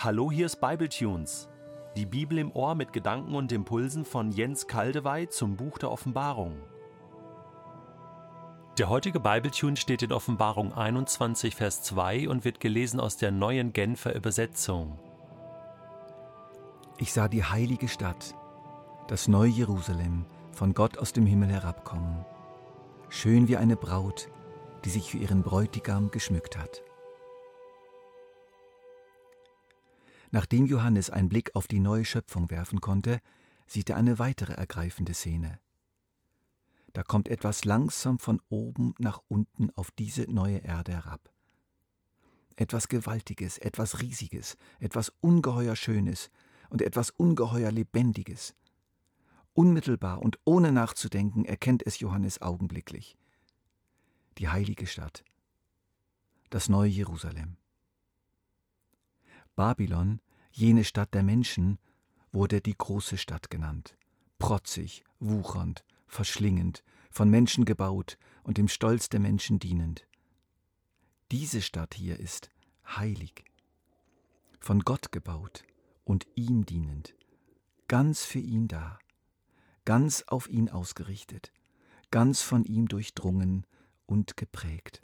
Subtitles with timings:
[0.00, 1.48] Hallo, hier ist Bibletunes.
[1.96, 6.54] Die Bibel im Ohr mit Gedanken und Impulsen von Jens Kaldewey zum Buch der Offenbarung.
[8.78, 13.72] Der heutige Bibletune steht in Offenbarung 21, Vers 2 und wird gelesen aus der neuen
[13.72, 15.00] Genfer Übersetzung.
[16.98, 18.36] Ich sah die heilige Stadt,
[19.08, 22.24] das neue Jerusalem, von Gott aus dem Himmel herabkommen,
[23.08, 24.28] schön wie eine Braut,
[24.84, 26.84] die sich für ihren Bräutigam geschmückt hat.
[30.30, 33.20] Nachdem Johannes einen Blick auf die neue Schöpfung werfen konnte,
[33.66, 35.58] sieht er eine weitere ergreifende Szene.
[36.92, 41.32] Da kommt etwas langsam von oben nach unten auf diese neue Erde herab.
[42.56, 46.30] Etwas Gewaltiges, etwas Riesiges, etwas ungeheuer Schönes
[46.70, 48.54] und etwas ungeheuer Lebendiges.
[49.52, 53.16] Unmittelbar und ohne nachzudenken erkennt es Johannes augenblicklich.
[54.38, 55.24] Die heilige Stadt,
[56.50, 57.56] das neue Jerusalem.
[59.56, 61.78] Babylon, jene Stadt der Menschen,
[62.32, 63.96] wurde die große Stadt genannt.
[64.38, 70.06] Protzig, wuchernd, verschlingend, von Menschen gebaut und dem Stolz der Menschen dienend.
[71.30, 72.50] Diese Stadt hier ist
[72.86, 73.44] heilig,
[74.60, 75.64] von Gott gebaut
[76.04, 77.14] und ihm dienend,
[77.86, 78.98] ganz für ihn da,
[79.84, 81.52] ganz auf ihn ausgerichtet,
[82.10, 83.66] ganz von ihm durchdrungen
[84.06, 85.00] und geprägt.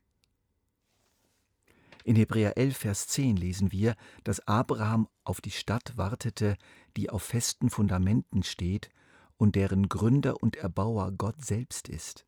[2.07, 6.57] In Hebräer 11, Vers 10 lesen wir, dass Abraham auf die Stadt wartete,
[6.99, 8.91] die auf festen Fundamenten steht
[9.39, 12.27] und deren Gründer und Erbauer Gott selbst ist.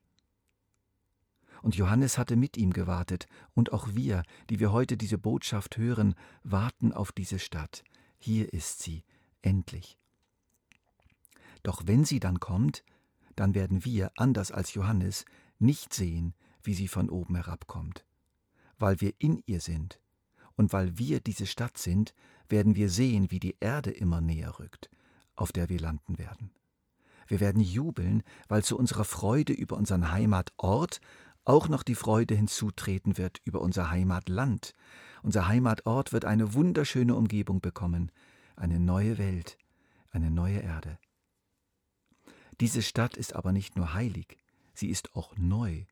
[1.61, 6.15] Und Johannes hatte mit ihm gewartet, und auch wir, die wir heute diese Botschaft hören,
[6.43, 7.85] warten auf diese Stadt.
[8.19, 9.05] Hier ist sie,
[9.43, 9.99] endlich.
[11.63, 12.83] Doch wenn sie dann kommt,
[13.35, 15.27] dann werden wir, anders als Johannes,
[15.59, 18.07] nicht sehen, wie sie von oben herabkommt
[18.79, 20.01] weil wir in ihr sind.
[20.57, 22.14] Und weil wir diese Stadt sind,
[22.48, 24.91] werden wir sehen, wie die Erde immer näher rückt,
[25.35, 26.51] auf der wir landen werden.
[27.27, 31.01] Wir werden jubeln, weil zu unserer Freude über unseren Heimatort
[31.45, 34.73] auch noch die Freude hinzutreten wird über unser Heimatland.
[35.23, 38.11] Unser Heimatort wird eine wunderschöne Umgebung bekommen,
[38.57, 39.59] eine neue Welt,
[40.11, 40.98] eine neue Erde.
[42.61, 44.39] Diese Stadt ist aber nicht nur heilig,
[44.73, 45.85] sie ist auch neu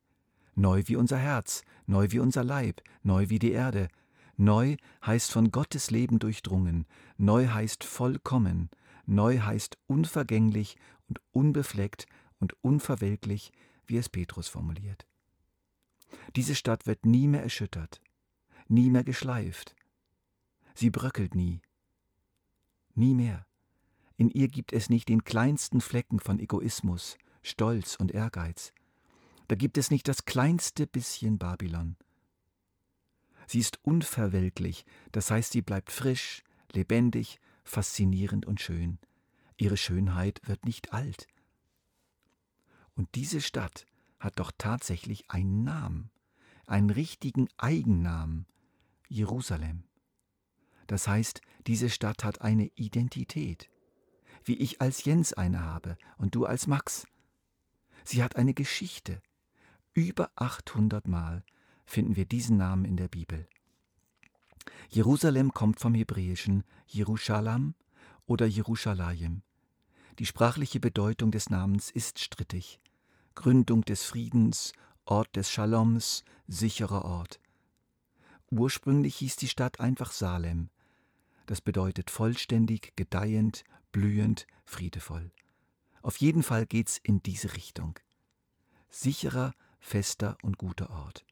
[0.54, 3.88] neu wie unser Herz, neu wie unser Leib, neu wie die Erde.
[4.36, 8.70] Neu heißt von Gottes Leben durchdrungen, neu heißt vollkommen,
[9.06, 10.76] neu heißt unvergänglich
[11.08, 12.06] und unbefleckt
[12.40, 13.52] und unverwelklich,
[13.86, 15.06] wie es Petrus formuliert.
[16.36, 18.00] Diese Stadt wird nie mehr erschüttert,
[18.68, 19.74] nie mehr geschleift.
[20.74, 21.60] Sie bröckelt nie.
[22.94, 23.46] Nie mehr.
[24.16, 28.72] In ihr gibt es nicht den kleinsten Flecken von Egoismus, Stolz und Ehrgeiz.
[29.48, 31.96] Da gibt es nicht das kleinste bisschen Babylon.
[33.46, 38.98] Sie ist unverwelklich, das heißt, sie bleibt frisch, lebendig, faszinierend und schön.
[39.56, 41.26] Ihre Schönheit wird nicht alt.
[42.94, 43.86] Und diese Stadt
[44.18, 46.10] hat doch tatsächlich einen Namen,
[46.66, 48.46] einen richtigen Eigennamen,
[49.08, 49.84] Jerusalem.
[50.86, 53.70] Das heißt, diese Stadt hat eine Identität,
[54.44, 57.06] wie ich als Jens eine habe und du als Max.
[58.04, 59.22] Sie hat eine Geschichte,
[59.94, 61.44] über 800 Mal
[61.86, 63.48] finden wir diesen Namen in der Bibel.
[64.90, 67.74] Jerusalem kommt vom hebräischen Jerusalem
[68.26, 69.42] oder Jerusalem.
[70.18, 72.80] Die sprachliche Bedeutung des Namens ist strittig.
[73.34, 74.72] Gründung des Friedens,
[75.04, 77.40] Ort des Shaloms, sicherer Ort.
[78.50, 80.70] Ursprünglich hieß die Stadt einfach Salem.
[81.46, 85.30] Das bedeutet vollständig, gedeihend, blühend, friedevoll.
[86.02, 87.98] Auf jeden Fall geht's in diese Richtung.
[88.88, 91.24] Sicherer, fester und guter Ort.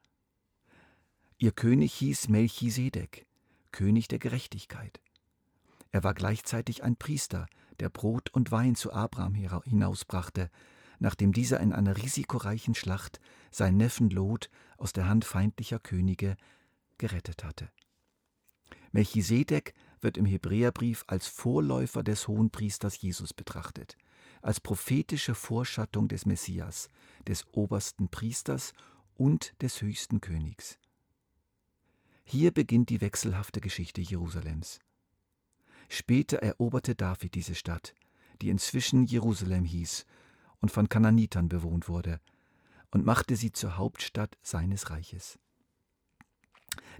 [1.38, 3.26] Ihr König hieß Melchisedek,
[3.72, 5.00] König der Gerechtigkeit.
[5.90, 7.46] Er war gleichzeitig ein Priester,
[7.80, 10.50] der Brot und Wein zu Abraham hinausbrachte,
[10.98, 16.36] nachdem dieser in einer risikoreichen Schlacht seinen Neffen Lot aus der Hand feindlicher Könige
[16.98, 17.70] gerettet hatte.
[18.92, 23.96] Melchisedek wird im Hebräerbrief als Vorläufer des Hohenpriesters Jesus betrachtet
[24.42, 26.90] als prophetische Vorschattung des Messias,
[27.26, 28.72] des obersten Priesters
[29.14, 30.78] und des höchsten Königs.
[32.24, 34.80] Hier beginnt die wechselhafte Geschichte Jerusalems.
[35.88, 37.94] Später eroberte David diese Stadt,
[38.40, 40.06] die inzwischen Jerusalem hieß
[40.60, 42.20] und von Kananitern bewohnt wurde,
[42.90, 45.38] und machte sie zur Hauptstadt seines Reiches.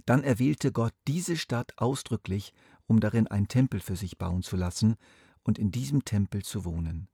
[0.05, 2.53] Dann erwählte Gott diese Stadt ausdrücklich,
[2.87, 4.95] um darin einen Tempel für sich bauen zu lassen
[5.43, 7.07] und in diesem Tempel zu wohnen.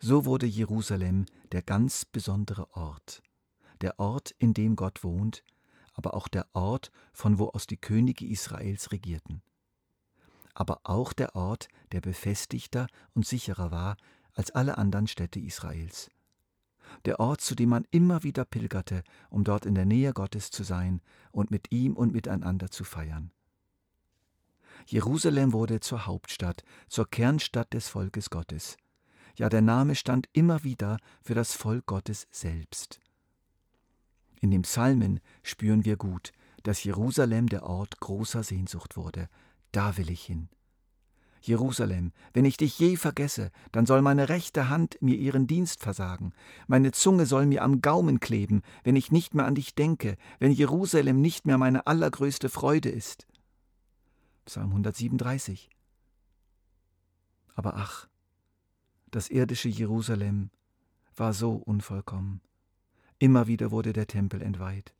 [0.00, 3.22] So wurde Jerusalem der ganz besondere Ort,
[3.80, 5.44] der Ort, in dem Gott wohnt,
[5.92, 9.42] aber auch der Ort, von wo aus die Könige Israels regierten.
[10.58, 13.96] aber auch der Ort, der befestigter und sicherer war
[14.34, 16.10] als alle anderen Städte Israels.
[17.04, 20.64] Der Ort, zu dem man immer wieder pilgerte, um dort in der Nähe Gottes zu
[20.64, 23.30] sein und mit ihm und miteinander zu feiern.
[24.86, 28.76] Jerusalem wurde zur Hauptstadt, zur Kernstadt des Volkes Gottes.
[29.38, 32.98] Ja, der Name stand immer wieder für das Volk Gottes selbst.
[34.40, 36.32] In den Psalmen spüren wir gut,
[36.64, 39.28] dass Jerusalem der Ort großer Sehnsucht wurde.
[39.70, 40.48] Da will ich hin.
[41.40, 46.32] Jerusalem, wenn ich dich je vergesse, dann soll meine rechte Hand mir ihren Dienst versagen,
[46.66, 50.50] meine Zunge soll mir am Gaumen kleben, wenn ich nicht mehr an dich denke, wenn
[50.50, 53.28] Jerusalem nicht mehr meine allergrößte Freude ist.
[54.46, 55.70] Psalm 137.
[57.54, 58.08] Aber ach,
[59.10, 60.50] das irdische Jerusalem
[61.16, 62.40] war so unvollkommen.
[63.18, 64.94] Immer wieder wurde der Tempel entweiht,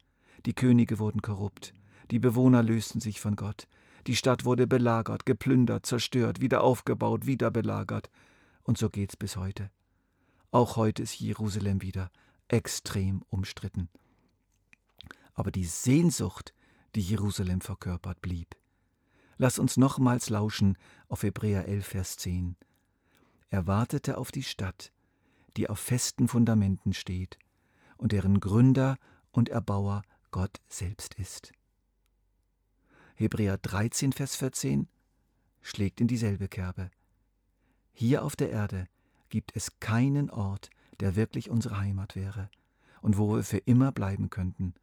[0.47, 1.75] die Könige wurden korrupt,
[2.11, 3.69] die Bewohner lösten sich von Gott,
[4.07, 8.09] die Stadt wurde belagert, geplündert, zerstört, wieder aufgebaut, wieder belagert.
[8.63, 9.71] Und so geht's bis heute.
[10.51, 12.11] Auch heute ist Jerusalem wieder
[12.49, 13.89] extrem umstritten.
[15.35, 16.55] Aber die Sehnsucht,
[16.95, 18.57] die Jerusalem verkörpert, blieb.
[19.37, 20.77] Lass uns nochmals lauschen
[21.09, 22.57] auf Hebräer 11, Vers 10.
[23.51, 24.93] Er wartete auf die Stadt,
[25.57, 27.39] die auf festen Fundamenten steht
[27.97, 28.99] und deren Gründer
[29.33, 31.53] und Erbauer Gott selbst ist.
[33.15, 34.87] Hebräer 13, Vers 14
[35.63, 36.91] schlägt in dieselbe Kerbe.
[37.93, 38.87] Hier auf der Erde
[39.29, 40.71] gibt es keinen Ort,
[41.01, 42.51] der wirklich unsere Heimat wäre
[43.01, 44.75] und wo wir für immer bleiben könnten.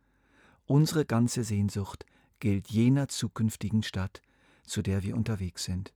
[0.65, 2.05] Unsere ganze Sehnsucht
[2.39, 4.21] gilt jener zukünftigen Stadt,
[4.63, 5.93] zu der wir unterwegs sind.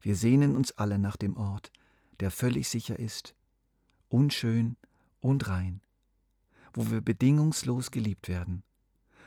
[0.00, 1.72] Wir sehnen uns alle nach dem Ort,
[2.20, 3.34] der völlig sicher ist,
[4.08, 4.76] unschön
[5.20, 5.80] und rein,
[6.72, 8.62] wo wir bedingungslos geliebt werden,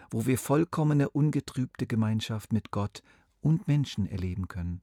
[0.09, 3.01] wo wir vollkommene, ungetrübte Gemeinschaft mit Gott
[3.41, 4.81] und Menschen erleben können.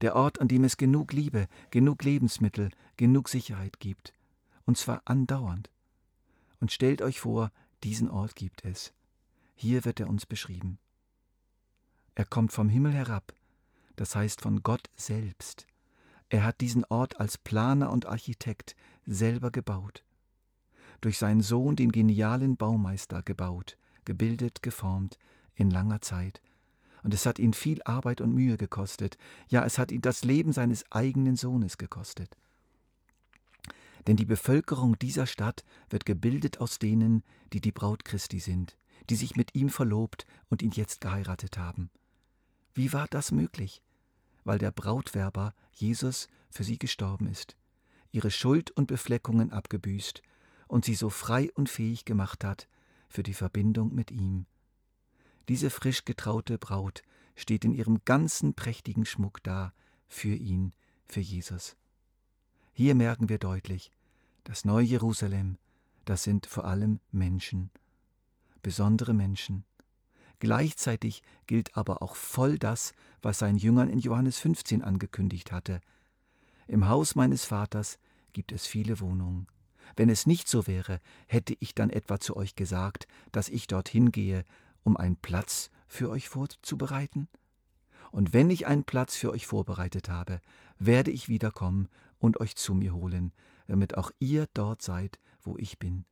[0.00, 4.12] Der Ort, an dem es genug Liebe, genug Lebensmittel, genug Sicherheit gibt.
[4.64, 5.70] Und zwar andauernd.
[6.60, 7.50] Und stellt euch vor,
[7.82, 8.92] diesen Ort gibt es.
[9.54, 10.78] Hier wird er uns beschrieben.
[12.14, 13.32] Er kommt vom Himmel herab,
[13.98, 15.66] das heißt von Gott selbst.
[16.28, 20.04] Er hat diesen Ort als Planer und Architekt selber gebaut.
[21.00, 25.18] Durch seinen Sohn, den genialen Baumeister, gebaut, gebildet, geformt,
[25.54, 26.40] in langer Zeit.
[27.02, 29.18] Und es hat ihn viel Arbeit und Mühe gekostet,
[29.48, 32.36] ja es hat ihn das Leben seines eigenen Sohnes gekostet.
[34.06, 38.76] Denn die Bevölkerung dieser Stadt wird gebildet aus denen, die die Braut Christi sind,
[39.10, 41.90] die sich mit ihm verlobt und ihn jetzt geheiratet haben.
[42.74, 43.82] Wie war das möglich?
[44.48, 47.54] Weil der Brautwerber Jesus für sie gestorben ist,
[48.12, 50.22] ihre Schuld und Befleckungen abgebüßt
[50.68, 52.66] und sie so frei und fähig gemacht hat,
[53.10, 54.46] für die Verbindung mit ihm.
[55.50, 57.02] Diese frisch getraute Braut
[57.36, 59.74] steht in ihrem ganzen prächtigen Schmuck da,
[60.06, 60.72] für ihn,
[61.04, 61.76] für Jesus.
[62.72, 63.92] Hier merken wir deutlich,
[64.44, 65.58] das neue Jerusalem,
[66.06, 67.68] das sind vor allem Menschen,
[68.62, 69.66] besondere Menschen.
[70.40, 72.92] Gleichzeitig gilt aber auch voll das,
[73.22, 75.80] was sein Jüngern in Johannes 15 angekündigt hatte.
[76.68, 77.98] Im Haus meines Vaters
[78.32, 79.48] gibt es viele Wohnungen.
[79.96, 84.12] Wenn es nicht so wäre, hätte ich dann etwa zu euch gesagt, dass ich dorthin
[84.12, 84.44] gehe,
[84.84, 87.28] um einen Platz für euch vorzubereiten?
[88.10, 90.40] Und wenn ich einen Platz für euch vorbereitet habe,
[90.78, 93.32] werde ich wiederkommen und euch zu mir holen,
[93.66, 96.04] damit auch ihr dort seid, wo ich bin.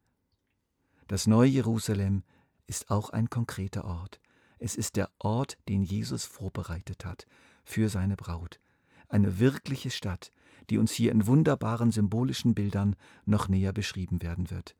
[1.07, 2.25] Das neue Jerusalem
[2.67, 4.21] ist auch ein konkreter Ort.
[4.59, 7.27] Es ist der Ort, den Jesus vorbereitet hat
[7.65, 8.61] für seine Braut.
[9.09, 10.33] Eine wirkliche Stadt,
[10.71, 14.75] die uns hier in wunderbaren symbolischen Bildern noch näher beschrieben werden wird.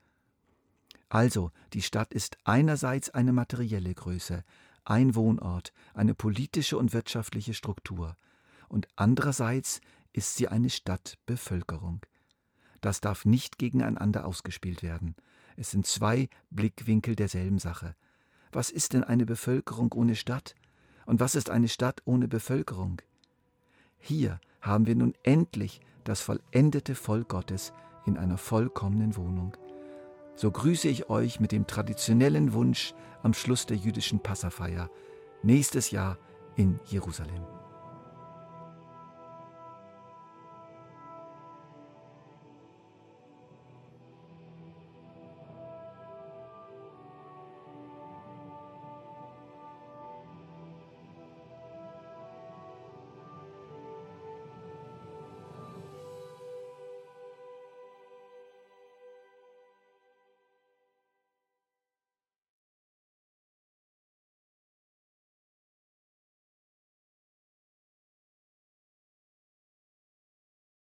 [1.09, 4.43] Also, die Stadt ist einerseits eine materielle Größe,
[4.85, 8.17] ein Wohnort, eine politische und wirtschaftliche Struktur,
[8.69, 9.81] und andererseits
[10.13, 12.01] ist sie eine Stadtbevölkerung.
[12.81, 15.15] Das darf nicht gegeneinander ausgespielt werden.
[15.57, 17.95] Es sind zwei Blickwinkel derselben Sache.
[18.53, 20.55] Was ist denn eine Bevölkerung ohne Stadt?
[21.07, 23.01] Und was ist eine Stadt ohne Bevölkerung?
[23.99, 27.73] Hier haben wir nun endlich das vollendete Volk Gottes
[28.05, 29.57] in einer vollkommenen Wohnung.
[30.35, 34.91] So grüße ich euch mit dem traditionellen Wunsch am Schluss der jüdischen Passafeier
[35.43, 36.19] nächstes Jahr
[36.57, 37.56] in Jerusalem.